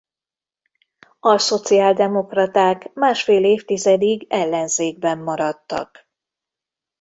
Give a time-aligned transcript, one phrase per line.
[1.19, 6.07] A szociáldemokraták másfél évtizedig ellenzékben maradtak.